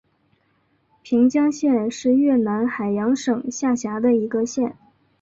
[1.03, 4.75] 平江县是越南海阳省下辖的一个县。